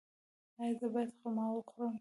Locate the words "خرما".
1.19-1.45